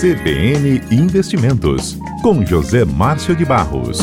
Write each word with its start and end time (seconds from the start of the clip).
CBN 0.00 0.80
Investimentos, 0.90 1.96
com 2.20 2.44
José 2.44 2.84
Márcio 2.84 3.34
de 3.36 3.44
Barros. 3.44 3.98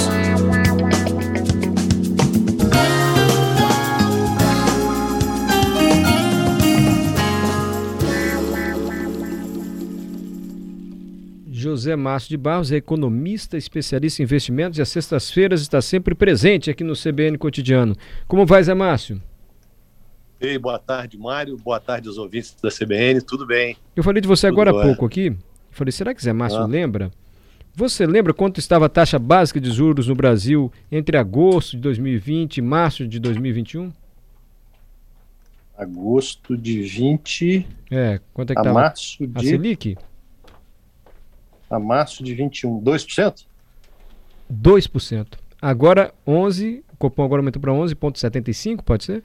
José 11.51 11.97
Márcio 11.97 12.29
de 12.29 12.37
Barros 12.37 12.71
é 12.71 12.77
economista, 12.77 13.57
especialista 13.57 14.21
em 14.21 14.23
investimentos 14.23 14.79
e 14.79 14.81
às 14.81 14.87
sextas-feiras 14.87 15.61
está 15.61 15.81
sempre 15.81 16.15
presente 16.15 16.69
aqui 16.69 16.85
no 16.85 16.93
CBN 16.93 17.37
Cotidiano. 17.37 17.97
Como 18.29 18.45
vai, 18.45 18.63
Zé 18.63 18.73
Márcio? 18.73 19.21
Ei, 20.39 20.57
boa 20.57 20.79
tarde, 20.79 21.17
Mário. 21.17 21.57
Boa 21.57 21.81
tarde 21.81 22.07
aos 22.07 22.17
ouvintes 22.17 22.55
da 22.63 22.69
CBN. 22.69 23.21
Tudo 23.21 23.45
bem? 23.45 23.75
Eu 23.93 24.03
falei 24.03 24.21
de 24.21 24.27
você 24.27 24.47
Tudo 24.47 24.53
agora 24.53 24.71
há 24.71 24.81
pouco 24.81 25.05
aqui. 25.05 25.35
Falei, 25.71 25.91
será 25.91 26.13
que 26.13 26.23
Zé 26.23 26.33
Márcio 26.33 26.59
ah. 26.59 26.65
lembra? 26.65 27.11
Você 27.73 28.05
lembra 28.05 28.33
quanto 28.33 28.59
estava 28.59 28.85
a 28.85 28.89
taxa 28.89 29.17
básica 29.17 29.59
de 29.59 29.71
juros 29.71 30.07
no 30.07 30.15
Brasil 30.15 30.71
entre 30.91 31.17
agosto 31.17 31.71
de 31.71 31.77
2020 31.77 32.57
e 32.57 32.61
março 32.61 33.07
de 33.07 33.19
2021? 33.19 33.91
Agosto 35.77 36.57
de 36.57 36.81
20. 36.81 37.67
É, 37.89 38.19
quanto 38.33 38.51
é 38.51 38.53
que 38.53 38.61
estava? 38.61 38.79
Março 38.79 39.25
de. 39.25 39.39
A 39.39 39.41
Selic? 39.41 39.97
A 41.69 41.79
março 41.79 42.23
de 42.23 42.35
21. 42.35 42.81
2%? 42.81 43.45
2%. 44.51 45.27
Agora 45.61 46.13
11, 46.27 46.83
o 46.91 46.97
Copom 46.97 47.23
agora 47.23 47.39
aumentou 47.39 47.61
para 47.61 47.71
11,75, 47.71 48.83
pode 48.83 49.05
ser? 49.05 49.23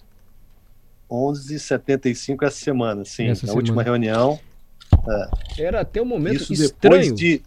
11h75 1.11 2.43
essa 2.43 2.57
semana, 2.57 3.05
sim. 3.05 3.25
Essa 3.25 3.47
na 3.47 3.53
semana. 3.53 3.57
última 3.57 3.83
reunião. 3.83 4.39
É. 5.09 5.63
Era 5.63 5.81
até 5.81 6.01
um 6.01 6.05
momento 6.05 6.43
Isso 6.43 6.53
estranho. 6.53 7.15
De... 7.15 7.43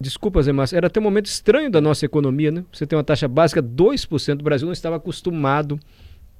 Desculpa, 0.00 0.42
Zé 0.42 0.52
Márcio, 0.52 0.76
era 0.76 0.88
até 0.88 1.00
um 1.00 1.02
momento 1.02 1.26
estranho 1.26 1.70
da 1.70 1.80
nossa 1.80 2.04
economia, 2.04 2.50
né? 2.50 2.64
Você 2.72 2.86
tem 2.86 2.96
uma 2.96 3.04
taxa 3.04 3.28
básica 3.28 3.62
2%, 3.62 4.40
o 4.40 4.42
Brasil 4.42 4.66
não 4.66 4.72
estava 4.72 4.96
acostumado 4.96 5.78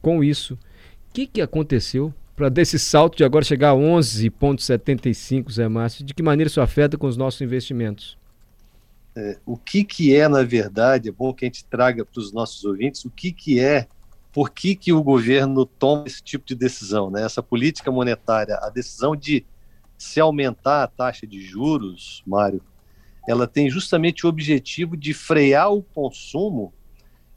com 0.02 0.22
isso. 0.22 0.54
O 0.54 0.58
que, 1.14 1.26
que 1.26 1.40
aconteceu 1.40 2.12
para 2.36 2.48
desse 2.48 2.78
salto 2.78 3.16
de 3.16 3.24
agora 3.24 3.44
chegar 3.44 3.70
a 3.70 3.74
11,75, 3.74 5.52
Zé 5.52 5.68
Márcio? 5.68 6.04
De 6.04 6.12
que 6.12 6.22
maneira 6.22 6.48
isso 6.48 6.60
afeta 6.60 6.98
com 6.98 7.06
os 7.06 7.16
nossos 7.16 7.40
investimentos? 7.40 8.18
É, 9.16 9.38
o 9.46 9.56
que, 9.56 9.84
que 9.84 10.14
é, 10.14 10.26
na 10.28 10.42
verdade, 10.42 11.08
é 11.08 11.12
bom 11.12 11.32
que 11.32 11.44
a 11.44 11.48
gente 11.48 11.64
traga 11.64 12.04
para 12.04 12.20
os 12.20 12.32
nossos 12.32 12.64
ouvintes, 12.64 13.04
o 13.04 13.10
que, 13.10 13.30
que 13.30 13.60
é 13.60 13.86
por 14.32 14.50
que, 14.50 14.74
que 14.74 14.92
o 14.92 15.00
governo 15.00 15.64
toma 15.64 16.08
esse 16.08 16.20
tipo 16.20 16.44
de 16.44 16.56
decisão, 16.56 17.08
né? 17.08 17.22
Essa 17.22 17.40
política 17.40 17.92
monetária, 17.92 18.56
a 18.56 18.68
decisão 18.68 19.14
de 19.14 19.46
se 20.04 20.20
aumentar 20.20 20.84
a 20.84 20.86
taxa 20.86 21.26
de 21.26 21.40
juros, 21.40 22.22
Mário, 22.26 22.62
ela 23.26 23.46
tem 23.46 23.70
justamente 23.70 24.26
o 24.26 24.28
objetivo 24.28 24.96
de 24.96 25.14
frear 25.14 25.72
o 25.72 25.82
consumo 25.82 26.72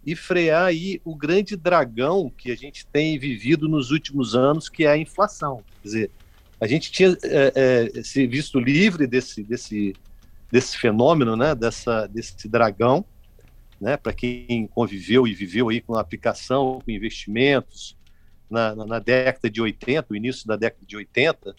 e 0.05 0.15
frear 0.15 0.65
aí 0.65 1.01
o 1.03 1.15
grande 1.15 1.55
dragão 1.55 2.29
que 2.29 2.51
a 2.51 2.55
gente 2.55 2.85
tem 2.87 3.17
vivido 3.17 3.67
nos 3.67 3.91
últimos 3.91 4.35
anos, 4.35 4.69
que 4.69 4.85
é 4.85 4.91
a 4.91 4.97
inflação. 4.97 5.63
Quer 5.81 5.87
dizer, 5.87 6.11
a 6.59 6.67
gente 6.67 6.91
tinha 6.91 7.17
é, 7.23 7.91
é, 7.95 8.03
se 8.03 8.27
visto 8.27 8.59
livre 8.59 9.07
desse, 9.07 9.43
desse, 9.43 9.95
desse 10.51 10.77
fenômeno, 10.77 11.35
né, 11.35 11.55
dessa, 11.55 12.05
desse 12.07 12.47
dragão, 12.47 13.05
né, 13.79 13.95
para 13.95 14.13
quem 14.13 14.67
conviveu 14.67 15.27
e 15.27 15.33
viveu 15.33 15.69
aí 15.69 15.79
com 15.81 15.95
a 15.95 16.01
aplicação, 16.01 16.81
com 16.83 16.91
investimentos 16.91 17.95
na, 18.49 18.75
na, 18.75 18.99
década 18.99 19.49
de 19.49 19.61
80, 19.61 20.07
o 20.09 20.15
início 20.15 20.47
da 20.47 20.55
década 20.55 20.85
de 20.85 20.95
80, 20.95 21.55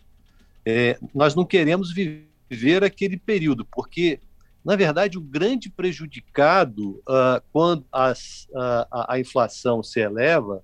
é, 0.71 0.99
nós 1.15 1.35
não 1.35 1.47
queremos 1.47 1.95
viver 1.95 2.85
aquele 2.85 3.17
período, 3.17 3.65
porque, 3.65 4.21
na 4.63 4.77
verdade, 4.77 5.17
o 5.17 5.23
grande 5.23 5.71
prejudicado 5.71 7.03
uh, 7.09 7.43
quando 7.51 7.87
as, 7.91 8.47
uh, 8.51 8.85
a, 8.91 9.15
a 9.15 9.19
inflação 9.19 9.83
se 9.83 9.99
eleva 9.99 10.63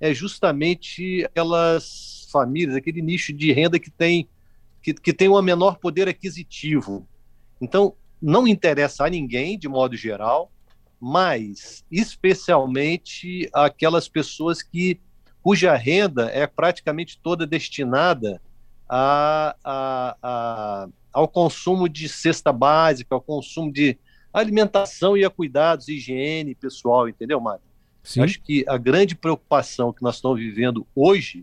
é 0.00 0.14
justamente 0.14 1.22
aquelas 1.26 2.26
famílias, 2.32 2.74
aquele 2.74 3.02
nicho 3.02 3.30
de 3.30 3.52
renda 3.52 3.78
que 3.78 3.90
tem, 3.90 4.26
que, 4.80 4.94
que 4.94 5.12
tem 5.12 5.28
um 5.28 5.42
menor 5.42 5.76
poder 5.76 6.08
aquisitivo. 6.08 7.06
Então, 7.60 7.94
não 8.22 8.48
interessa 8.48 9.04
a 9.04 9.10
ninguém, 9.10 9.58
de 9.58 9.68
modo 9.68 9.94
geral, 9.98 10.50
mas 10.98 11.84
especialmente 11.90 13.50
aquelas 13.52 14.08
pessoas 14.08 14.62
que 14.62 14.98
cuja 15.42 15.76
renda 15.76 16.30
é 16.30 16.46
praticamente 16.46 17.20
toda 17.22 17.46
destinada 17.46 18.40
a, 18.94 19.56
a, 19.64 20.16
a, 20.22 20.88
ao 21.10 21.26
consumo 21.26 21.88
de 21.88 22.08
cesta 22.10 22.52
básica, 22.52 23.14
ao 23.14 23.22
consumo 23.22 23.72
de 23.72 23.96
alimentação 24.30 25.16
e 25.16 25.24
a 25.24 25.30
cuidados, 25.30 25.88
higiene 25.88 26.54
pessoal, 26.54 27.08
entendeu, 27.08 27.40
Mário? 27.40 27.62
Sim. 28.02 28.20
Acho 28.20 28.38
que 28.42 28.64
a 28.68 28.76
grande 28.76 29.14
preocupação 29.14 29.94
que 29.94 30.02
nós 30.02 30.16
estamos 30.16 30.38
vivendo 30.38 30.86
hoje 30.94 31.42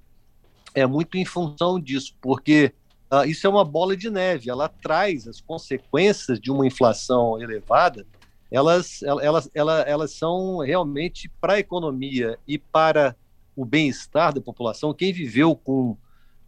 é 0.76 0.86
muito 0.86 1.18
em 1.18 1.26
função 1.26 1.80
disso, 1.80 2.14
porque 2.22 2.72
uh, 3.12 3.26
isso 3.26 3.48
é 3.48 3.50
uma 3.50 3.66
bola 3.66 3.98
de 3.98 4.12
neve, 4.12 4.50
ela 4.50 4.70
traz 4.70 5.28
as 5.28 5.42
consequências 5.42 6.40
de 6.40 6.52
uma 6.52 6.68
inflação 6.68 7.42
elevada 7.42 8.06
elas, 8.52 9.04
elas, 9.04 9.50
elas, 9.54 9.88
elas 9.88 10.12
são 10.14 10.60
realmente 10.60 11.30
para 11.40 11.54
a 11.54 11.60
economia 11.60 12.38
e 12.48 12.58
para 12.58 13.16
o 13.56 13.64
bem-estar 13.64 14.34
da 14.34 14.42
população. 14.42 14.94
Quem 14.94 15.14
viveu 15.14 15.56
com 15.56 15.96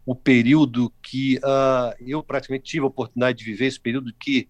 o 0.04 0.14
período 0.14 0.92
que 1.02 1.38
uh, 1.38 1.94
eu 2.00 2.22
praticamente 2.22 2.64
tive 2.64 2.84
a 2.84 2.88
oportunidade 2.88 3.38
de 3.38 3.44
viver, 3.44 3.66
esse 3.66 3.80
período 3.80 4.12
que 4.18 4.48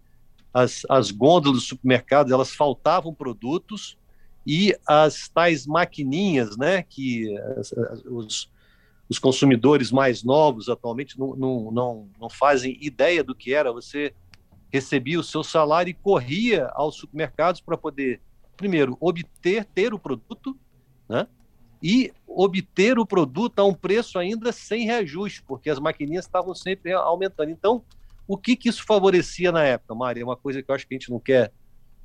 as, 0.53 0.83
as 0.89 1.11
gôndolas 1.11 1.59
dos 1.59 1.69
supermercados 1.69 2.33
elas 2.33 2.55
faltavam 2.55 3.13
produtos 3.15 3.99
e 4.47 4.75
as 4.89 5.29
tais 5.29 5.67
maquininhas, 5.67 6.57
né, 6.57 6.83
que 6.83 7.37
as, 7.59 7.73
as, 7.73 8.05
os, 8.05 8.51
os 9.09 9.19
consumidores 9.19 9.93
mais 9.93 10.23
novos 10.25 10.69
atualmente 10.69 11.19
não, 11.19 11.37
não, 11.37 11.71
não, 11.71 12.09
não 12.21 12.31
fazem 12.31 12.79
ideia 12.81 13.23
do 13.23 13.35
que 13.35 13.55
era 13.55 13.73
você 13.73 14.15
recebia 14.73 15.21
o 15.21 15.25
seu 15.25 15.45
salário 15.45 15.91
e 15.91 15.95
corria 15.95 16.67
aos 16.75 16.97
supermercados 16.97 17.61
para 17.61 17.77
poder, 17.77 18.21
primeiro, 18.57 18.97
obter, 18.99 19.67
ter 19.67 19.93
o 19.93 19.99
produto, 19.99 20.59
né? 21.07 21.27
E 21.83 22.13
obter 22.27 22.99
o 22.99 23.07
produto 23.07 23.59
a 23.59 23.65
um 23.65 23.75
preço 23.75 24.19
ainda 24.19 24.53
sem 24.53 24.85
reajuste, 24.87 25.43
porque 25.43 25.69
as 25.69 25.79
maquininhas 25.79 26.25
estavam 26.25 26.55
sempre 26.55 26.93
aumentando. 26.93 27.51
Então, 27.51 27.83
o 28.27 28.37
que, 28.37 28.57
que 28.57 28.69
isso 28.69 28.85
favorecia 28.85 29.51
na 29.51 29.65
época, 29.65 29.95
Maria? 29.95 30.23
É 30.23 30.25
uma 30.25 30.37
coisa 30.37 30.63
que 30.63 30.71
eu 30.71 30.75
acho 30.75 30.87
que 30.87 30.95
a 30.95 30.99
gente 30.99 31.11
não 31.11 31.19
quer 31.19 31.53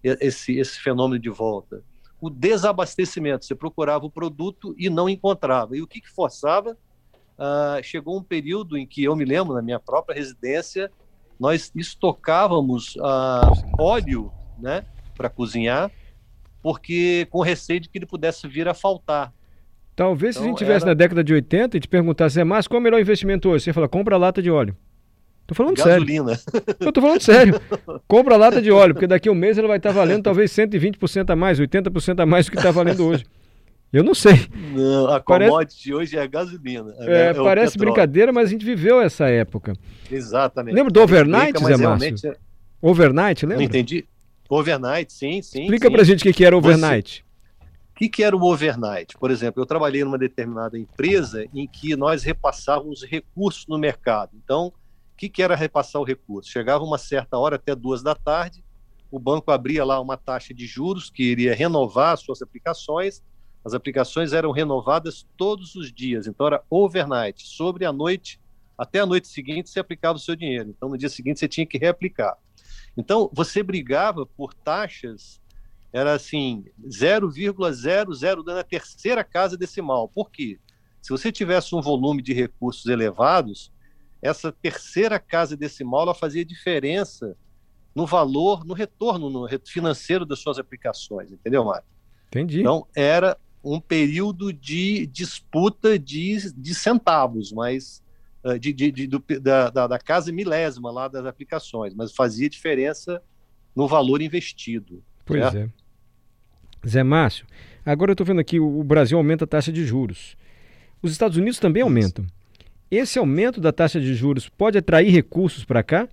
esse, 0.04 0.58
esse 0.58 0.80
fenômeno 0.80 1.20
de 1.20 1.30
volta. 1.30 1.84
O 2.20 2.30
desabastecimento. 2.30 3.46
Você 3.46 3.56
procurava 3.56 4.06
o 4.06 4.12
produto 4.12 4.74
e 4.78 4.90
não 4.90 5.08
encontrava. 5.08 5.78
E 5.78 5.82
o 5.82 5.88
que, 5.88 6.02
que 6.02 6.10
forçava? 6.10 6.78
Uh, 7.38 7.84
chegou 7.84 8.18
um 8.18 8.24
período 8.24 8.78
em 8.78 8.88
que 8.88 9.04
eu 9.04 9.16
me 9.16 9.24
lembro, 9.24 9.54
na 9.54 9.62
minha 9.62 9.80
própria 9.80 10.16
residência, 10.16 10.92
nós 11.40 11.72
estocávamos 11.76 12.96
uh, 12.96 13.80
óleo 13.80 14.32
né, 14.58 14.86
para 15.16 15.30
cozinhar, 15.30 15.92
porque 16.64 17.28
com 17.30 17.42
receio 17.42 17.80
de 17.80 17.90
que 17.90 17.98
ele 18.00 18.08
pudesse 18.08 18.48
vir 18.48 18.68
a 18.68 18.74
faltar. 18.74 19.32
Talvez 19.98 20.36
então, 20.36 20.44
se 20.44 20.48
a 20.48 20.52
gente 20.52 20.62
estivesse 20.62 20.86
era... 20.86 20.92
na 20.92 20.94
década 20.94 21.24
de 21.24 21.34
80 21.34 21.76
e 21.76 21.80
te 21.80 21.88
perguntasse, 21.88 22.40
é 22.40 22.44
mais 22.44 22.68
qual 22.68 22.78
é 22.78 22.80
o 22.80 22.84
melhor 22.84 23.02
investimento 23.02 23.50
hoje? 23.50 23.64
Você 23.64 23.74
fala, 23.74 23.90
compra 23.90 24.16
lata 24.16 24.44
de 24.44 24.52
óleo. 24.52 24.78
Tô 25.48 25.56
falando 25.56 25.76
Gasolina. 25.76 26.36
sério. 26.36 26.76
Eu 26.80 26.92
tô 26.92 27.02
falando 27.02 27.22
sério. 27.22 27.60
Compra 28.08 28.38
lata 28.38 28.62
de 28.62 28.70
óleo, 28.70 28.94
porque 28.94 29.08
daqui 29.08 29.28
a 29.28 29.32
um 29.32 29.36
mês 29.36 29.58
ela 29.58 29.68
vai 29.68 29.78
estar 29.78 29.92
valendo 29.92 30.22
talvez 30.22 30.52
120% 30.52 31.32
a 31.32 31.36
mais, 31.36 31.60
80% 31.60 32.20
a 32.20 32.26
mais 32.28 32.46
do 32.46 32.52
que 32.52 32.58
está 32.58 32.70
valendo 32.70 33.08
hoje. 33.08 33.26
Eu 33.92 34.04
não 34.04 34.14
sei. 34.14 34.48
Não, 34.76 35.08
a 35.08 35.20
parece... 35.20 35.50
commodity 35.50 35.94
hoje 35.96 36.16
é 36.16 36.22
a 36.22 36.28
gasolina. 36.28 36.94
É, 37.00 37.30
é 37.30 37.34
parece 37.34 37.76
brincadeira, 37.76 38.32
mas 38.32 38.50
a 38.50 38.52
gente 38.52 38.66
viveu 38.66 39.02
essa 39.02 39.28
época. 39.28 39.74
Exatamente. 40.12 40.76
Lembra 40.76 40.92
do 40.92 41.02
overnight, 41.02 41.64
Zé 41.64 41.76
Márcio? 41.76 42.30
É... 42.30 42.36
Overnight, 42.80 43.46
lembra? 43.48 43.58
Não 43.58 43.64
entendi. 43.64 44.06
Overnight, 44.48 45.12
sim, 45.12 45.42
sim. 45.42 45.62
Explica 45.62 45.88
sim. 45.88 45.94
pra 45.94 46.04
gente 46.04 46.30
o 46.30 46.34
que, 46.34 46.46
era 46.46 46.56
overnight. 46.56 47.24
O 47.24 47.27
que, 47.98 48.10
que 48.10 48.24
era 48.24 48.36
o 48.36 48.44
overnight? 48.44 49.18
Por 49.18 49.32
exemplo, 49.32 49.62
eu 49.62 49.66
trabalhei 49.66 50.04
numa 50.04 50.18
determinada 50.18 50.78
empresa 50.78 51.46
em 51.54 51.68
que 51.68 51.96
nós 51.96 52.24
repassávamos 52.24 53.04
recursos 53.04 53.66
no 53.68 53.78
mercado. 53.78 54.32
Então, 54.36 54.68
o 54.68 54.74
que, 55.18 55.30
que 55.30 55.42
era 55.42 55.56
repassar 55.56 56.02
o 56.02 56.06
recurso? 56.06 56.52
Chegava 56.52 56.84
uma 56.84 56.98
certa 56.98 57.38
hora, 57.38 57.56
até 57.56 57.76
duas 57.76 58.04
da 58.04 58.14
tarde, 58.14 58.64
o 59.10 59.20
banco 59.20 59.52
abria 59.52 59.84
lá 59.84 60.00
uma 60.00 60.18
taxa 60.18 60.54
de 60.54 60.68
juros 60.68 61.10
que 61.10 61.24
iria 61.24 61.56
renovar 61.56 62.18
suas 62.18 62.42
aplicações 62.42 63.24
as 63.68 63.74
aplicações 63.74 64.32
eram 64.32 64.52
renovadas 64.52 65.28
todos 65.36 65.76
os 65.76 65.92
dias, 65.92 66.26
então 66.26 66.48
era 66.48 66.64
overnight. 66.70 67.46
Sobre 67.46 67.84
a 67.84 67.92
noite, 67.92 68.40
até 68.78 69.02
a 69.02 69.06
noite 69.06 69.28
seguinte, 69.28 69.70
você 69.70 69.78
aplicava 69.78 70.16
o 70.16 70.22
seu 70.22 70.38
dinheiro. 70.38 70.70
Então, 70.70 70.88
no 70.88 70.98
dia 70.98 71.10
seguinte, 71.10 71.38
você 71.38 71.50
tinha 71.50 71.68
que 71.68 71.78
reaplicar. 71.78 72.38
Então, 72.96 73.30
você 73.34 73.62
brigava 73.62 74.26
por 74.26 74.54
taxas, 74.54 75.42
era 75.92 76.14
assim, 76.14 76.66
0,00 76.86 78.46
na 78.46 78.64
terceira 78.64 79.24
casa 79.24 79.58
decimal. 79.58 80.08
Por 80.08 80.30
quê? 80.30 80.60
Se 81.02 81.10
você 81.10 81.32
tivesse 81.32 81.74
um 81.74 81.82
volume 81.82 82.22
de 82.22 82.34
recursos 82.34 82.86
elevados, 82.86 83.72
essa 84.22 84.52
terceira 84.52 85.20
casa 85.20 85.56
decimal 85.56 86.04
ela 86.04 86.14
fazia 86.14 86.44
diferença 86.44 87.36
no 87.96 88.06
valor, 88.06 88.66
no 88.66 88.74
retorno 88.74 89.30
no 89.30 89.48
financeiro 89.66 90.26
das 90.26 90.40
suas 90.40 90.60
aplicações, 90.60 91.32
entendeu, 91.32 91.64
Mário? 91.64 91.86
Entendi. 92.28 92.60
Então, 92.60 92.86
era 92.96 93.38
um 93.64 93.80
período 93.80 94.54
de 94.54 95.08
disputa 95.08 95.98
de, 95.98 96.54
de 96.54 96.76
centavos, 96.76 97.52
mas 97.52 98.04
eh, 98.44 98.60
de, 98.60 98.72
de, 98.72 98.92
de 98.92 99.08
do, 99.08 99.24
da, 99.42 99.70
da, 99.70 99.88
da, 99.88 100.00
casa 100.00 100.32
milésima 100.32 100.92
lá 100.92 101.08
das 101.08 101.26
aplicações, 101.26 101.94
mas 101.94 102.14
fazia 102.14 102.50
diferença 102.50 103.22
no 103.76 103.88
valor 103.88 104.22
investido. 104.22 105.04
Pois 105.28 105.52
certo? 105.52 105.72
é. 106.84 106.88
Zé 106.88 107.04
Márcio, 107.04 107.46
agora 107.86 108.12
eu 108.12 108.14
estou 108.14 108.26
vendo 108.26 108.40
aqui 108.40 108.60
o 108.60 108.84
Brasil 108.84 109.18
aumenta 109.18 109.44
a 109.44 109.48
taxa 109.48 109.72
de 109.72 109.86
juros. 109.86 110.36
Os 111.02 111.12
Estados 111.12 111.38
Unidos 111.38 111.60
também 111.60 111.84
aumentam. 111.84 112.26
Esse 112.90 113.20
aumento 113.20 113.60
da 113.60 113.74
taxa 113.74 114.00
de 114.00 114.16
juros 114.16 114.48
pode 114.48 114.78
atrair 114.78 115.12
recursos 115.12 115.66
para 115.66 115.84
cá? 115.84 116.08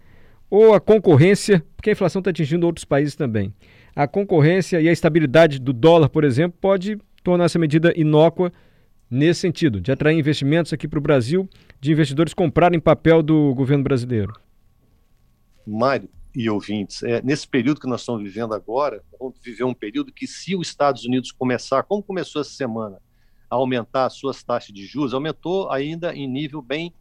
Ou 0.50 0.74
a 0.74 0.80
concorrência, 0.80 1.64
porque 1.76 1.90
a 1.90 1.92
inflação 1.92 2.20
está 2.20 2.30
atingindo 2.30 2.66
outros 2.66 2.84
países 2.84 3.16
também, 3.16 3.52
a 3.94 4.06
concorrência 4.06 4.80
e 4.80 4.88
a 4.88 4.92
estabilidade 4.92 5.58
do 5.58 5.72
dólar, 5.72 6.08
por 6.08 6.22
exemplo, 6.22 6.58
pode 6.60 6.98
tornar 7.22 7.44
essa 7.44 7.58
medida 7.58 7.92
inócua 7.96 8.52
nesse 9.10 9.40
sentido, 9.40 9.80
de 9.80 9.90
atrair 9.90 10.18
investimentos 10.18 10.72
aqui 10.72 10.86
para 10.86 10.98
o 10.98 11.02
Brasil, 11.02 11.48
de 11.80 11.92
investidores 11.92 12.34
comprarem 12.34 12.80
papel 12.80 13.22
do 13.22 13.54
governo 13.54 13.84
brasileiro? 13.84 14.34
Mário 15.66 16.08
e 16.34 16.50
ouvintes, 16.50 17.02
é, 17.02 17.22
nesse 17.22 17.46
período 17.46 17.80
que 17.80 17.86
nós 17.86 18.00
estamos 18.00 18.22
vivendo 18.22 18.54
agora, 18.54 19.02
vamos 19.18 19.38
viver 19.40 19.64
um 19.64 19.74
período 19.74 20.12
que, 20.12 20.26
se 20.26 20.56
os 20.56 20.68
Estados 20.68 21.04
Unidos 21.04 21.30
começar, 21.30 21.84
como 21.84 22.02
começou 22.02 22.40
essa 22.40 22.50
semana, 22.50 23.00
a 23.48 23.54
aumentar 23.54 24.06
as 24.06 24.14
suas 24.14 24.42
taxas 24.42 24.74
de 24.74 24.84
juros, 24.84 25.14
aumentou 25.14 25.70
ainda 25.70 26.12
em 26.14 26.26
nível 26.26 26.60
bem 26.60 26.92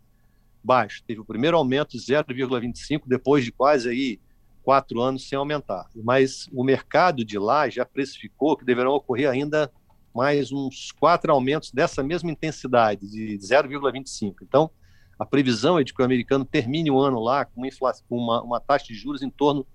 baixo. 0.63 1.03
Teve 1.05 1.19
o 1.19 1.25
primeiro 1.25 1.57
aumento 1.57 1.97
de 1.97 1.99
0,25 1.99 3.03
depois 3.07 3.43
de 3.43 3.51
quase 3.51 3.89
aí 3.89 4.19
quatro 4.61 5.01
anos 5.01 5.27
sem 5.27 5.37
aumentar. 5.37 5.89
Mas 5.95 6.47
o 6.53 6.63
mercado 6.63 7.25
de 7.25 7.39
lá 7.39 7.67
já 7.69 7.85
precificou 7.85 8.55
que 8.55 8.63
deverão 8.63 8.91
ocorrer 8.91 9.29
ainda 9.29 9.71
mais 10.13 10.51
uns 10.51 10.91
quatro 10.91 11.31
aumentos 11.31 11.71
dessa 11.71 12.03
mesma 12.03 12.31
intensidade, 12.31 13.09
de 13.09 13.37
0,25. 13.39 14.35
Então, 14.43 14.69
a 15.17 15.25
previsão 15.25 15.79
é 15.79 15.83
de 15.83 15.93
que 15.93 16.01
o 16.01 16.05
americano 16.05 16.45
termine 16.45 16.89
o 16.91 16.99
ano 16.99 17.19
lá 17.19 17.45
com 17.45 17.61
uma, 17.61 17.93
uma, 18.09 18.41
uma 18.41 18.59
taxa 18.59 18.87
de 18.87 18.95
juros 18.95 19.21
em 19.21 19.29
torno 19.29 19.65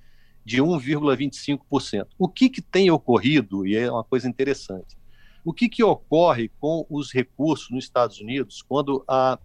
de 0.44 0.58
1,25%. 0.62 2.06
O 2.18 2.28
que, 2.28 2.48
que 2.48 2.62
tem 2.62 2.90
ocorrido, 2.90 3.66
e 3.66 3.76
é 3.76 3.90
uma 3.90 4.04
coisa 4.04 4.28
interessante, 4.28 4.96
o 5.44 5.52
que, 5.52 5.68
que 5.68 5.82
ocorre 5.82 6.50
com 6.60 6.86
os 6.90 7.12
recursos 7.12 7.70
nos 7.70 7.84
Estados 7.84 8.20
Unidos 8.20 8.62
quando 8.62 9.04
a, 9.08 9.38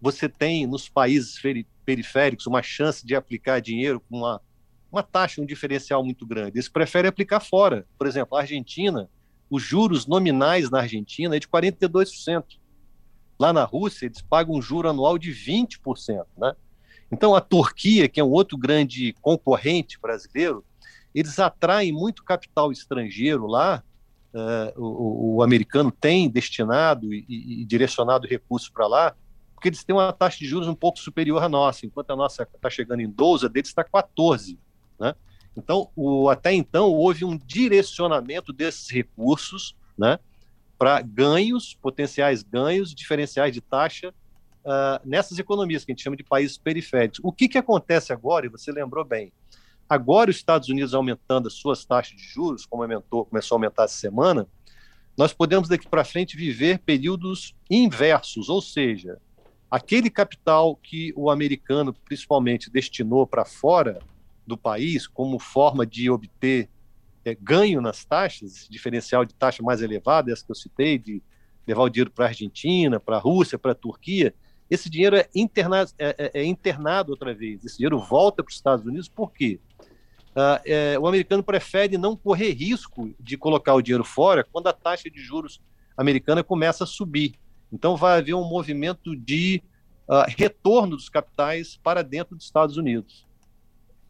você 0.00 0.28
tem 0.28 0.66
nos 0.66 0.88
países 0.88 1.40
periféricos 1.84 2.46
uma 2.46 2.62
chance 2.62 3.06
de 3.06 3.14
aplicar 3.14 3.60
dinheiro 3.60 4.00
com 4.00 4.18
uma, 4.18 4.40
uma 4.90 5.02
taxa, 5.02 5.40
um 5.40 5.46
diferencial 5.46 6.04
muito 6.04 6.26
grande? 6.26 6.56
Eles 6.56 6.68
preferem 6.68 7.08
aplicar 7.08 7.40
fora. 7.40 7.86
Por 7.98 8.06
exemplo, 8.06 8.36
a 8.36 8.40
Argentina 8.40 9.08
os 9.50 9.62
juros 9.62 10.06
nominais 10.06 10.70
na 10.70 10.80
Argentina 10.80 11.36
é 11.36 11.38
de 11.38 11.48
42%. 11.48 12.44
Lá 13.38 13.52
na 13.52 13.64
Rússia, 13.64 14.06
eles 14.06 14.22
pagam 14.22 14.56
um 14.56 14.62
juro 14.62 14.88
anual 14.88 15.18
de 15.18 15.30
20%. 15.30 16.24
Né? 16.36 16.54
Então, 17.10 17.34
a 17.34 17.40
Turquia, 17.40 18.08
que 18.08 18.20
é 18.20 18.24
um 18.24 18.30
outro 18.30 18.56
grande 18.56 19.14
concorrente 19.20 19.98
brasileiro, 20.00 20.64
eles 21.14 21.38
atraem 21.38 21.92
muito 21.92 22.24
capital 22.24 22.72
estrangeiro 22.72 23.46
lá. 23.46 23.82
Uh, 24.34 24.82
o, 24.82 25.36
o, 25.36 25.42
americano 25.42 25.90
tem 25.90 26.28
destinado 26.28 27.14
e, 27.14 27.24
e 27.28 27.64
direcionado 27.64 28.26
recursos 28.26 28.68
para 28.68 28.86
lá, 28.86 29.16
porque 29.54 29.68
eles 29.68 29.82
têm 29.82 29.96
uma 29.96 30.12
taxa 30.12 30.38
de 30.38 30.46
juros 30.46 30.68
um 30.68 30.74
pouco 30.74 30.98
superior 30.98 31.42
à 31.42 31.48
nossa. 31.48 31.86
Enquanto 31.86 32.10
a 32.10 32.16
nossa 32.16 32.42
está 32.42 32.68
chegando 32.68 33.00
em 33.00 33.08
12, 33.08 33.46
a 33.46 33.48
deles 33.48 33.68
está 33.68 33.82
14. 33.82 34.58
Né? 35.00 35.14
Então, 35.56 35.88
o, 35.96 36.28
até 36.28 36.52
então, 36.52 36.90
houve 36.90 37.24
um 37.24 37.38
direcionamento 37.38 38.52
desses 38.52 38.90
recursos 38.90 39.74
né, 39.96 40.18
para 40.78 41.00
ganhos, 41.00 41.74
potenciais 41.80 42.42
ganhos, 42.42 42.94
diferenciais 42.94 43.52
de 43.52 43.60
taxa 43.60 44.12
uh, 44.64 45.00
nessas 45.04 45.38
economias 45.38 45.84
que 45.84 45.92
a 45.92 45.94
gente 45.94 46.02
chama 46.02 46.16
de 46.16 46.24
países 46.24 46.58
periféricos. 46.58 47.20
O 47.22 47.32
que, 47.32 47.48
que 47.48 47.58
acontece 47.58 48.12
agora, 48.12 48.46
e 48.46 48.48
você 48.48 48.70
lembrou 48.72 49.04
bem, 49.04 49.32
agora 49.88 50.30
os 50.30 50.36
Estados 50.36 50.68
Unidos 50.68 50.94
aumentando 50.94 51.48
as 51.48 51.54
suas 51.54 51.84
taxas 51.84 52.16
de 52.16 52.22
juros, 52.22 52.66
como 52.66 52.82
aumentou, 52.82 53.24
começou 53.24 53.54
a 53.54 53.56
aumentar 53.56 53.84
essa 53.84 53.96
semana, 53.96 54.46
nós 55.16 55.32
podemos 55.32 55.68
daqui 55.68 55.88
para 55.88 56.04
frente 56.04 56.36
viver 56.36 56.78
períodos 56.80 57.54
inversos, 57.70 58.50
ou 58.50 58.60
seja, 58.60 59.18
aquele 59.70 60.10
capital 60.10 60.76
que 60.76 61.12
o 61.16 61.30
americano 61.30 61.94
principalmente 62.04 62.70
destinou 62.70 63.26
para 63.26 63.44
fora 63.44 63.98
do 64.46 64.56
país 64.56 65.06
como 65.06 65.38
forma 65.38 65.86
de 65.86 66.10
obter 66.10 66.68
é, 67.26 67.34
ganho 67.34 67.80
nas 67.80 68.04
taxas, 68.04 68.66
diferencial 68.70 69.24
de 69.24 69.34
taxa 69.34 69.62
mais 69.62 69.82
elevada, 69.82 70.32
essa 70.32 70.44
que 70.44 70.50
eu 70.50 70.54
citei, 70.54 70.98
de 70.98 71.22
levar 71.66 71.82
o 71.82 71.88
dinheiro 71.88 72.10
para 72.10 72.26
a 72.26 72.28
Argentina, 72.28 73.00
para 73.00 73.16
a 73.16 73.20
Rússia, 73.20 73.58
para 73.58 73.72
a 73.72 73.74
Turquia, 73.74 74.34
esse 74.70 74.88
dinheiro 74.88 75.16
é, 75.16 75.28
interna 75.34 75.86
é, 75.98 76.16
é, 76.18 76.40
é, 76.40 76.44
internado 76.44 77.12
outra 77.12 77.34
vez, 77.34 77.64
esse 77.64 77.78
dinheiro 77.78 77.98
volta 77.98 78.42
para 78.42 78.50
os 78.50 78.56
Estados 78.56 78.84
Unidos, 78.84 79.08
por 79.08 79.32
quê? 79.32 79.60
Ah, 80.34 80.60
é, 80.64 80.98
o 80.98 81.06
americano 81.06 81.42
prefere 81.42 81.96
não 81.96 82.14
correr 82.16 82.52
risco 82.52 83.14
de 83.18 83.36
colocar 83.36 83.74
o 83.74 83.80
dinheiro 83.80 84.04
fora 84.04 84.44
quando 84.44 84.66
a 84.66 84.72
taxa 84.72 85.10
de 85.10 85.20
juros 85.20 85.60
americana 85.96 86.44
começa 86.44 86.84
a 86.84 86.86
subir. 86.86 87.34
Então 87.72 87.96
vai 87.96 88.18
haver 88.18 88.34
um 88.34 88.44
movimento 88.44 89.16
de 89.16 89.62
uh, 90.06 90.24
retorno 90.36 90.94
dos 90.94 91.08
capitais 91.08 91.78
para 91.82 92.02
dentro 92.02 92.36
dos 92.36 92.44
Estados 92.44 92.76
Unidos 92.76 93.26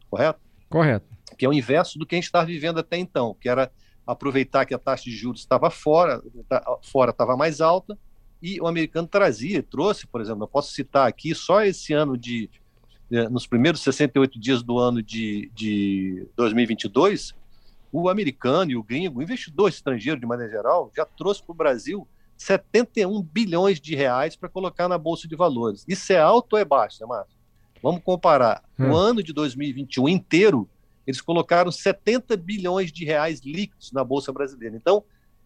correto? 0.09 0.39
Correto. 0.69 1.16
Que 1.35 1.45
é 1.45 1.49
o 1.49 1.53
inverso 1.53 1.97
do 1.97 2.05
que 2.05 2.15
a 2.15 2.17
gente 2.17 2.25
estava 2.25 2.45
vivendo 2.45 2.79
até 2.79 2.97
então, 2.97 3.35
que 3.39 3.49
era 3.49 3.71
aproveitar 4.05 4.65
que 4.65 4.73
a 4.73 4.79
taxa 4.79 5.05
de 5.05 5.15
juros 5.15 5.41
estava 5.41 5.69
fora, 5.69 6.21
tá, 6.47 6.63
fora 6.83 7.11
estava 7.11 7.35
mais 7.35 7.59
alta, 7.59 7.97
e 8.41 8.61
o 8.61 8.67
americano 8.67 9.07
trazia, 9.07 9.61
trouxe, 9.63 10.07
por 10.07 10.21
exemplo, 10.21 10.43
eu 10.43 10.47
posso 10.47 10.71
citar 10.71 11.07
aqui, 11.07 11.35
só 11.35 11.63
esse 11.63 11.91
ano 11.91 12.17
de, 12.17 12.49
eh, 13.11 13.27
nos 13.27 13.47
primeiros 13.47 13.81
68 13.81 14.39
dias 14.39 14.63
do 14.63 14.77
ano 14.77 15.01
de, 15.01 15.51
de 15.53 16.27
2022, 16.35 17.33
o 17.91 18.09
americano 18.09 18.71
e 18.71 18.75
o 18.75 18.83
gringo, 18.83 19.19
o 19.19 19.23
investidor 19.23 19.69
estrangeiro 19.69 20.19
de 20.19 20.25
maneira 20.25 20.51
geral, 20.51 20.91
já 20.95 21.05
trouxe 21.05 21.41
para 21.43 21.51
o 21.51 21.55
Brasil 21.55 22.07
71 22.37 23.21
bilhões 23.23 23.81
de 23.81 23.95
reais 23.95 24.35
para 24.35 24.47
colocar 24.47 24.87
na 24.87 24.97
Bolsa 24.97 25.27
de 25.27 25.35
Valores. 25.35 25.83
Isso 25.87 26.13
é 26.13 26.19
alto 26.19 26.53
ou 26.53 26.59
é 26.59 26.65
baixo, 26.65 26.97
né, 27.01 27.07
Márcio? 27.07 27.35
Vamos 27.81 28.01
comparar. 28.03 28.63
Hum. 28.79 28.91
O 28.91 28.95
ano 28.95 29.23
de 29.23 29.33
2021 29.33 30.07
inteiro, 30.09 30.69
eles 31.07 31.21
colocaram 31.21 31.71
70 31.71 32.35
bilhões 32.35 32.91
de 32.91 33.05
reais 33.05 33.39
líquidos 33.39 33.93
na 33.93 34.03
Bolsa 34.03 34.33
Brasileira. 34.33 34.75
Então, 34.75 35.03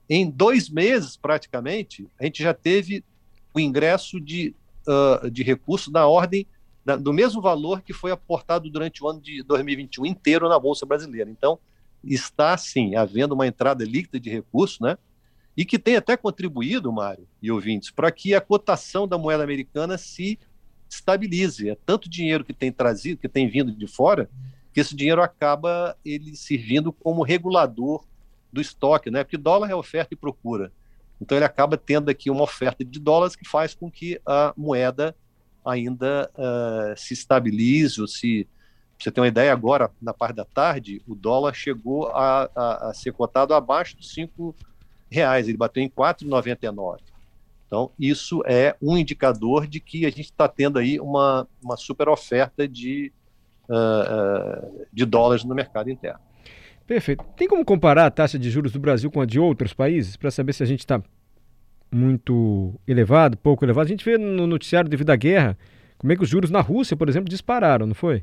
em 0.09 0.29
dois 0.29 0.69
meses, 0.69 1.15
praticamente, 1.15 2.09
a 2.19 2.25
gente 2.25 2.41
já 2.41 2.53
teve 2.53 3.05
o 3.53 3.59
ingresso 3.59 4.19
de, 4.19 4.55
uh, 4.87 5.29
de 5.29 5.43
recursos 5.43 5.93
na 5.93 6.07
ordem 6.07 6.47
da, 6.83 6.95
do 6.95 7.13
mesmo 7.13 7.39
valor 7.41 7.81
que 7.81 7.93
foi 7.93 8.11
aportado 8.11 8.69
durante 8.71 9.03
o 9.03 9.07
ano 9.07 9.21
de 9.21 9.43
2021 9.43 10.05
inteiro 10.07 10.49
na 10.49 10.59
Bolsa 10.59 10.83
Brasileira. 10.83 11.29
Então, 11.29 11.59
está, 12.03 12.57
sim, 12.57 12.95
havendo 12.95 13.35
uma 13.35 13.45
entrada 13.45 13.85
líquida 13.85 14.19
de 14.19 14.31
recursos, 14.31 14.79
né? 14.79 14.97
E 15.55 15.63
que 15.63 15.77
tem 15.77 15.95
até 15.95 16.17
contribuído, 16.17 16.91
Mário 16.91 17.27
e 17.41 17.51
ouvintes, 17.51 17.91
para 17.91 18.11
que 18.11 18.33
a 18.33 18.41
cotação 18.41 19.07
da 19.07 19.17
moeda 19.17 19.43
americana 19.43 19.97
se 19.97 20.39
estabilize. 20.89 21.69
É 21.69 21.77
tanto 21.85 22.09
dinheiro 22.09 22.43
que 22.43 22.53
tem 22.53 22.71
trazido, 22.71 23.19
que 23.19 23.29
tem 23.29 23.47
vindo 23.47 23.71
de 23.71 23.85
fora, 23.85 24.29
que 24.73 24.79
esse 24.79 24.95
dinheiro 24.95 25.21
acaba 25.21 25.97
ele 26.03 26.35
servindo 26.35 26.91
como 26.91 27.23
regulador 27.23 28.03
do 28.51 28.61
estoque, 28.61 29.09
né? 29.09 29.23
Porque 29.23 29.37
dólar 29.37 29.69
é 29.69 29.75
oferta 29.75 30.13
e 30.13 30.17
procura. 30.17 30.71
Então 31.19 31.37
ele 31.37 31.45
acaba 31.45 31.77
tendo 31.77 32.09
aqui 32.09 32.29
uma 32.29 32.43
oferta 32.43 32.83
de 32.83 32.99
dólares 32.99 33.35
que 33.35 33.47
faz 33.47 33.73
com 33.73 33.89
que 33.89 34.19
a 34.25 34.53
moeda 34.57 35.15
ainda 35.63 36.29
uh, 36.33 36.97
se 36.97 37.13
estabilize 37.13 38.01
ou 38.01 38.07
se 38.07 38.47
você 38.97 39.11
tem 39.11 39.21
uma 39.21 39.27
ideia 39.27 39.51
agora 39.51 39.91
na 40.01 40.13
parte 40.13 40.35
da 40.35 40.45
tarde 40.45 41.01
o 41.07 41.13
dólar 41.13 41.53
chegou 41.53 42.07
a, 42.09 42.49
a, 42.55 42.89
a 42.89 42.93
ser 42.93 43.13
cotado 43.13 43.53
abaixo 43.53 43.95
dos 43.95 44.11
cinco 44.11 44.55
reais 45.09 45.47
ele 45.47 45.57
bateu 45.57 45.83
em 45.83 45.89
4,99 45.89 46.99
então, 47.71 47.89
isso 47.97 48.43
é 48.45 48.75
um 48.81 48.97
indicador 48.97 49.65
de 49.65 49.79
que 49.79 50.05
a 50.05 50.09
gente 50.09 50.25
está 50.25 50.45
tendo 50.45 50.77
aí 50.77 50.99
uma, 50.99 51.47
uma 51.63 51.77
super 51.77 52.09
oferta 52.09 52.67
de, 52.67 53.13
uh, 53.71 54.67
uh, 54.67 54.85
de 54.91 55.05
dólares 55.05 55.43
no 55.43 55.55
mercado 55.55 55.89
interno. 55.89 56.19
Perfeito. 56.85 57.23
Tem 57.37 57.47
como 57.47 57.63
comparar 57.63 58.05
a 58.05 58.11
taxa 58.11 58.37
de 58.37 58.49
juros 58.49 58.71
do 58.71 58.79
Brasil 58.79 59.09
com 59.09 59.21
a 59.21 59.25
de 59.25 59.39
outros 59.39 59.73
países 59.73 60.17
para 60.17 60.29
saber 60.29 60.53
se 60.53 60.61
a 60.61 60.65
gente 60.65 60.79
está 60.79 61.01
muito 61.91 62.73
elevado, 62.85 63.37
pouco 63.37 63.63
elevado? 63.63 63.85
A 63.85 63.89
gente 63.89 64.03
vê 64.03 64.17
no 64.17 64.45
noticiário 64.45 64.89
devido 64.89 65.09
à 65.09 65.15
guerra 65.15 65.57
como 65.97 66.11
é 66.11 66.15
que 66.15 66.23
os 66.23 66.29
juros 66.29 66.49
na 66.49 66.61
Rússia, 66.61 66.97
por 66.97 67.07
exemplo, 67.07 67.29
dispararam, 67.29 67.85
não 67.85 67.95
foi? 67.95 68.21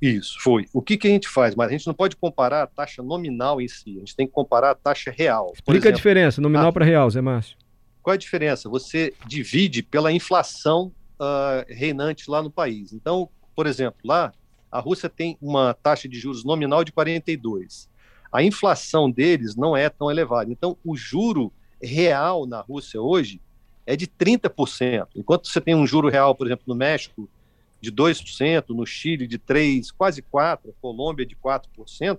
Isso, 0.00 0.36
foi. 0.40 0.66
O 0.72 0.80
que, 0.80 0.96
que 0.96 1.08
a 1.08 1.10
gente 1.10 1.28
faz? 1.28 1.54
Mas 1.54 1.68
a 1.68 1.72
gente 1.72 1.86
não 1.86 1.94
pode 1.94 2.16
comparar 2.16 2.62
a 2.62 2.66
taxa 2.66 3.02
nominal 3.02 3.60
em 3.60 3.68
si, 3.68 3.96
a 3.96 3.98
gente 4.00 4.16
tem 4.16 4.26
que 4.26 4.32
comparar 4.32 4.70
a 4.70 4.74
taxa 4.74 5.10
real. 5.10 5.52
Explica 5.54 5.88
exemplo, 5.88 5.94
a 5.94 5.96
diferença, 5.96 6.40
nominal 6.40 6.72
para 6.72 6.84
real, 6.84 7.08
Zé 7.10 7.20
Márcio. 7.20 7.56
Qual 8.02 8.12
é 8.12 8.16
a 8.16 8.18
diferença? 8.18 8.68
Você 8.68 9.14
divide 9.26 9.82
pela 9.82 10.12
inflação 10.12 10.92
uh, 11.18 11.64
reinante 11.68 12.30
lá 12.30 12.42
no 12.42 12.50
país. 12.50 12.92
Então, 12.92 13.28
por 13.56 13.66
exemplo, 13.66 13.98
lá 14.04 14.32
a 14.74 14.80
Rússia 14.80 15.08
tem 15.08 15.38
uma 15.40 15.72
taxa 15.72 16.08
de 16.08 16.18
juros 16.18 16.44
nominal 16.44 16.82
de 16.82 16.90
42. 16.90 17.88
A 18.32 18.42
inflação 18.42 19.08
deles 19.08 19.54
não 19.54 19.76
é 19.76 19.88
tão 19.88 20.10
elevada. 20.10 20.50
Então, 20.50 20.76
o 20.84 20.96
juro 20.96 21.52
real 21.80 22.44
na 22.44 22.60
Rússia 22.60 23.00
hoje 23.00 23.40
é 23.86 23.94
de 23.94 24.08
30%. 24.08 25.06
Enquanto 25.14 25.46
você 25.46 25.60
tem 25.60 25.76
um 25.76 25.86
juro 25.86 26.08
real, 26.08 26.34
por 26.34 26.48
exemplo, 26.48 26.64
no 26.66 26.74
México, 26.74 27.30
de 27.80 27.92
2%, 27.92 28.70
no 28.70 28.84
Chile 28.84 29.28
de 29.28 29.38
3%, 29.38 29.92
quase 29.96 30.20
4%, 30.20 30.74
Colômbia 30.82 31.24
de 31.24 31.36
4%, 31.36 32.18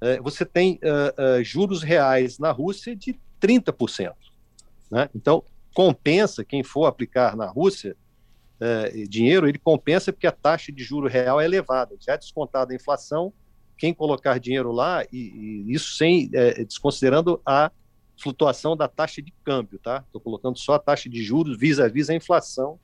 é, 0.00 0.20
você 0.20 0.44
tem 0.44 0.78
uh, 0.84 1.40
uh, 1.40 1.42
juros 1.42 1.82
reais 1.82 2.38
na 2.38 2.52
Rússia 2.52 2.94
de 2.94 3.18
30%. 3.40 4.12
Né? 4.88 5.10
Então, 5.16 5.42
compensa 5.74 6.44
quem 6.44 6.62
for 6.62 6.86
aplicar 6.86 7.36
na 7.36 7.46
Rússia 7.46 7.96
uh, 8.62 9.08
dinheiro, 9.08 9.48
ele 9.48 9.58
compensa 9.58 10.12
porque 10.12 10.26
a 10.26 10.32
taxa 10.32 10.70
de 10.70 10.84
juro 10.84 11.08
real 11.08 11.40
é 11.40 11.44
elevada, 11.44 11.96
já 12.00 12.12
é 12.12 12.18
descontada 12.18 12.72
a 12.72 12.76
inflação, 12.76 13.32
quem 13.76 13.92
colocar 13.92 14.38
dinheiro 14.38 14.70
lá, 14.70 15.04
e, 15.12 15.18
e 15.66 15.72
isso 15.72 15.96
sem 15.96 16.30
desconsiderando 16.66 17.40
a 17.44 17.70
flutuação 18.16 18.76
da 18.76 18.86
taxa 18.86 19.20
de 19.20 19.32
câmbio, 19.44 19.78
tá? 19.80 20.04
Estou 20.06 20.20
colocando 20.20 20.56
só 20.56 20.74
a 20.74 20.78
taxa 20.78 21.08
de 21.08 21.22
juros 21.22 21.58
vis-à-vis 21.58 22.08
-a, 22.08 22.14
inflação 22.14 22.78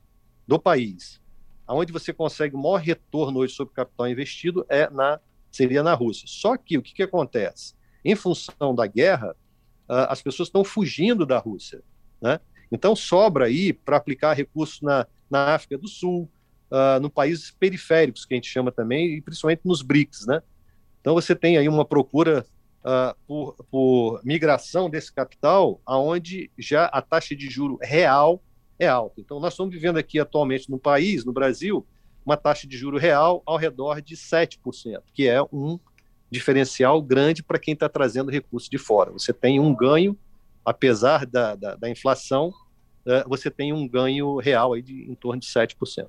do 0.47 0.58
país. 0.58 1.20
Aonde 1.66 1.92
você 1.92 2.12
consegue 2.12 2.56
o 2.56 2.58
maior 2.58 2.78
retorno 2.78 3.40
hoje 3.40 3.54
sobre 3.54 3.75
capital 3.75 4.08
investido 4.08 4.66
é 4.68 4.90
na 4.90 5.20
seria 5.50 5.82
na 5.82 5.94
Rússia. 5.94 6.25
Só 6.26 6.56
que 6.56 6.76
o 6.76 6.82
que, 6.82 6.92
que 6.92 7.02
acontece? 7.02 7.75
Em 8.04 8.14
função 8.14 8.75
da 8.75 8.87
guerra, 8.87 9.35
as 9.87 10.20
pessoas 10.20 10.49
estão 10.49 10.64
fugindo 10.64 11.25
da 11.25 11.38
Rússia, 11.38 11.82
né? 12.20 12.40
Então 12.70 12.94
sobra 12.94 13.47
aí 13.47 13.73
para 13.73 13.97
aplicar 13.97 14.35
recursos 14.35 14.80
na, 14.82 15.06
na 15.30 15.54
África 15.54 15.76
do 15.78 15.88
Sul, 15.88 16.30
uh, 16.70 17.00
no 17.00 17.11
países 17.11 17.50
periféricos 17.50 18.25
que 18.25 18.35
a 18.35 18.37
gente 18.37 18.49
chama 18.49 18.70
também, 18.70 19.14
e 19.14 19.20
principalmente 19.20 19.62
nos 19.64 19.82
BRICS, 19.82 20.26
né? 20.26 20.42
Então 21.00 21.14
você 21.14 21.35
tem 21.35 21.56
aí 21.56 21.68
uma 21.68 21.85
procura 21.85 22.44
uh, 22.80 23.16
por, 23.26 23.54
por, 23.70 24.20
migração 24.25 24.90
desse 24.90 25.12
capital, 25.12 25.80
aonde 25.87 26.50
já 26.58 26.87
a 26.87 27.00
taxa 27.00 27.35
de 27.35 27.49
juro 27.49 27.78
real 27.80 28.42
é 28.78 28.87
alta. 28.87 29.20
Então, 29.20 29.40
nós 29.40 29.54
estamos 29.54 29.75
vivendo 29.75 29.97
aqui 29.97 30.20
atualmente 30.20 30.70
no 30.70 30.78
país, 30.78 31.25
no 31.25 31.32
Brasil, 31.32 31.87
uma 32.25 32.37
taxa 32.37 32.66
de 32.66 32.76
juro 32.76 32.99
real 32.99 33.42
ao 33.44 33.56
redor 33.56 34.00
de 34.00 34.16
7%, 34.16 34.58
que 35.12 35.26
é 35.26 35.42
um 35.52 35.78
diferencial 36.30 37.00
grande 37.02 37.42
para 37.42 37.58
quem 37.58 37.75
está 37.75 37.88
trazendo 37.88 38.30
recursos 38.30 38.68
de 38.68 38.78
fora. 38.78 39.11
Você 39.12 39.32
tem 39.32 39.58
um 39.58 39.75
ganho, 39.75 40.16
apesar 40.64 41.26
da, 41.26 41.54
da, 41.54 41.75
da 41.75 41.90
inflação, 41.90 42.52
você 43.26 43.50
tem 43.50 43.72
um 43.72 43.86
ganho 43.86 44.36
real 44.36 44.72
aí 44.72 44.82
de 44.82 45.10
em 45.10 45.14
torno 45.14 45.40
de 45.40 45.46
7%. 45.46 46.06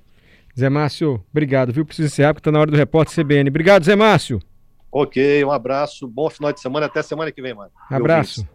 Zé 0.58 0.68
Márcio, 0.68 1.24
obrigado, 1.30 1.72
viu? 1.72 1.84
Preciso 1.84 2.08
encerrar 2.08 2.34
porque 2.34 2.40
está 2.40 2.52
na 2.52 2.60
hora 2.60 2.70
do 2.70 2.76
repórter 2.76 3.14
CBN. 3.14 3.48
Obrigado, 3.48 3.84
Zé 3.84 3.94
Márcio. 3.94 4.40
Ok, 4.92 5.44
um 5.44 5.52
abraço, 5.52 6.08
bom 6.08 6.28
final 6.28 6.52
de 6.52 6.60
semana, 6.60 6.86
até 6.86 7.00
semana 7.02 7.30
que 7.30 7.40
vem, 7.40 7.54
mano. 7.54 7.70
Abraço. 7.88 8.46